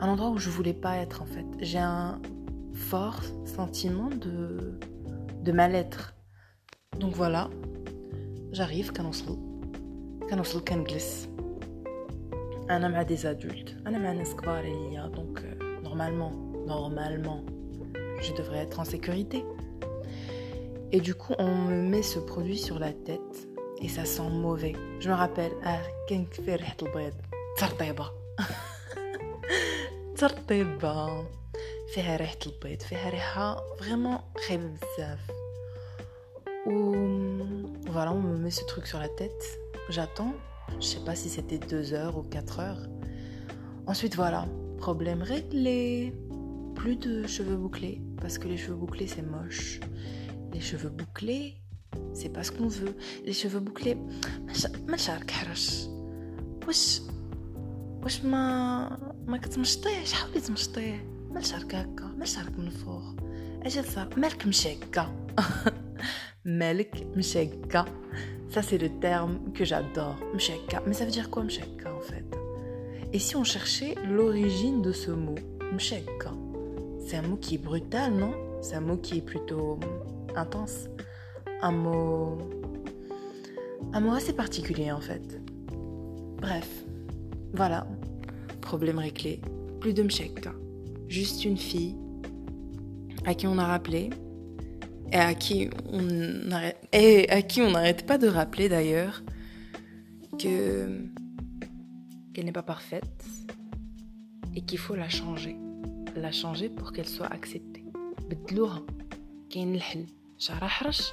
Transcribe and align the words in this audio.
un 0.00 0.08
endroit 0.08 0.30
où 0.30 0.38
je 0.38 0.50
voulais 0.50 0.74
pas 0.74 0.96
être 0.96 1.22
en 1.22 1.26
fait. 1.26 1.46
J'ai 1.60 1.78
un 1.78 2.20
fort 2.74 3.20
sentiment 3.44 4.08
de, 4.08 4.78
de 5.42 5.52
mal-être. 5.52 6.14
Donc 6.98 7.14
voilà, 7.14 7.50
j'arrive, 8.52 8.92
كنوصل 8.92 9.38
كنوصل 10.30 10.64
كنجلس 10.64 11.28
انا 12.70 12.88
مع 12.88 13.04
des 13.04 13.20
adultes 13.20 13.86
انا 13.86 13.98
مع 13.98 14.12
ناس 14.12 14.34
كبار 14.34 14.56
عليا 14.56 15.12
donc 15.14 15.40
euh, 15.40 15.82
normalement 15.82 16.32
normalement 16.66 17.40
je 18.20 18.32
devrais 18.32 18.58
être 18.58 18.80
en 18.80 18.84
sécurité 18.84 19.44
et 20.92 21.00
du 21.00 21.14
coup 21.14 21.34
on 21.38 21.54
me 21.54 21.88
met 21.90 22.02
ce 22.02 22.18
produit 22.18 22.58
sur 22.58 22.78
la 22.78 22.92
tête 22.92 23.48
et 23.82 23.88
ça 23.88 24.04
sent 24.04 24.30
mauvais 24.30 24.74
je 25.00 25.08
me 25.10 25.14
rappelle 25.14 25.54
ah 25.64 26.08
كان 26.08 26.26
كفي 26.26 26.54
ريحه 26.54 26.76
البيض 26.82 27.14
ترطيبه 27.58 28.17
ترطيبة 30.18 31.24
فيها 31.94 32.16
ريحة 32.16 32.38
البيض 32.46 32.80
فيها 32.80 33.10
ريحة 33.10 33.62
vraiment 33.80 34.38
خايبة 34.48 34.64
بزاف 34.66 35.18
ou 36.66 36.94
voilà 37.92 38.12
on 38.12 38.22
me 38.22 38.38
met 38.38 38.50
ce 38.50 38.64
truc 38.64 38.86
sur 38.86 38.98
la 38.98 39.08
tête 39.08 39.44
j'attends 39.90 40.34
je 40.80 40.86
sais 40.86 41.04
pas 41.04 41.14
si 41.14 41.28
c'était 41.28 41.58
2 41.58 41.92
heures 41.92 42.16
ou 42.16 42.22
4 42.22 42.60
heures 42.60 42.82
ensuite 43.86 44.16
voilà 44.16 44.46
problème 44.78 45.22
réglé 45.22 46.14
plus 46.74 46.96
de 46.96 47.26
cheveux 47.26 47.56
bouclés 47.56 48.00
parce 48.20 48.38
que 48.38 48.48
les 48.48 48.56
cheveux 48.56 48.76
bouclés 48.76 49.06
c'est 49.06 49.22
moche 49.22 49.80
les 50.52 50.60
cheveux 50.60 50.90
bouclés 50.90 51.54
c'est 52.12 52.32
pas 52.32 52.42
ce 52.42 52.52
qu'on 52.52 52.68
veut 52.68 52.96
les 53.24 53.32
cheveux 53.32 53.60
bouclés 53.60 53.96
ما 54.88 54.96
شعرك 54.96 55.30
حرش 55.30 55.86
واش 56.66 57.00
واش 58.02 58.24
ما 58.24 58.44
ما 59.28 59.36
كتمشطيهش 59.36 60.12
حاولي 60.12 60.40
تمشطيه 60.40 61.04
مال 61.30 61.46
شعرك 61.46 61.74
هكا 61.74 62.06
مال 62.18 62.28
شعرك 62.28 62.58
من 62.58 62.70
فوق 62.70 63.02
اجي 63.62 63.82
صار 63.82 64.08
مالك 64.16 64.46
مشي 64.46 64.72
هكا 64.72 65.12
مالك 66.44 67.06
مشي 67.16 67.42
هكا 67.42 67.84
Ça, 68.54 68.62
c'est 68.62 68.78
le 68.78 68.88
terme 69.00 69.40
que 69.52 69.64
j'adore. 69.64 70.16
Msheka. 70.32 70.80
Mais 70.86 70.92
ça 70.92 71.04
veut 71.04 71.10
dire 71.10 71.28
quoi, 71.28 71.42
msheka, 71.42 71.92
en 71.92 72.00
fait 72.00 72.24
Et 73.12 73.18
si 73.18 73.34
on 73.34 73.42
cherchait 73.42 73.96
l'origine 74.08 74.80
de 74.80 74.92
ce 74.92 75.10
mot 75.10 75.34
Msheka. 75.72 76.30
C'est 77.04 77.16
un 77.16 77.22
mot 77.22 77.36
qui 77.36 77.56
est 77.56 77.58
brutal, 77.58 78.14
non 78.14 78.32
C'est 78.62 78.76
un 78.76 78.80
mot 78.80 78.96
qui 78.96 79.18
est 79.18 79.22
plutôt 79.22 79.80
intense. 80.36 80.86
Un 81.62 81.72
mot. 81.72 82.38
Un 83.92 84.00
mot 84.00 84.12
assez 84.12 84.32
particulier, 84.32 84.92
en 84.92 85.00
fait. 85.00 85.40
Bref. 86.40 86.68
Voilà. 87.54 87.88
Problème 88.60 88.98
réglé. 88.98 89.40
Plus 89.80 89.94
de 89.94 90.02
mchekka. 90.02 90.52
Juste 91.08 91.44
une 91.44 91.56
fille 91.56 91.96
à 93.24 93.34
qui 93.34 93.46
on 93.46 93.58
a 93.58 93.66
rappelé 93.66 94.10
et 95.12 95.16
à 95.16 95.34
qui 95.34 95.70
on 95.92 96.50
arrête, 96.50 96.78
et 96.92 97.28
à 97.30 97.42
qui 97.42 97.62
on 97.62 97.70
n'arrête 97.70 98.06
pas 98.06 98.18
de 98.18 98.28
rappeler 98.28 98.68
d'ailleurs 98.68 99.22
que 100.38 100.88
qu'elle 102.32 102.46
n'est 102.46 102.52
pas 102.52 102.62
parfaite 102.62 103.24
et 104.56 104.62
qu'il 104.62 104.78
faut 104.78 104.96
la 104.96 105.08
changer. 105.08 105.56
La 106.16 106.32
changer 106.32 106.68
pour 106.68 106.92
qu'elle 106.92 107.08
soit 107.08 107.32
acceptée. 107.32 107.84
بدلوها 108.30 108.82
كاين 109.50 109.74
الحل 109.74 110.06
شعرها 110.38 110.68
حرش 110.68 111.12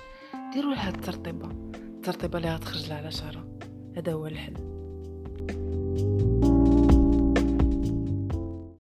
ديروا 0.54 0.74
لها 0.74 0.90
الترطيبه 0.90 1.50
الترطيبه 1.76 2.38
اللي 2.38 2.56
غتخرج 2.56 2.90
لها 2.90 2.98
على 2.98 3.12
شعرها 3.12 3.46
هذا 3.98 4.14
هو 4.14 4.28
الحل 4.28 4.54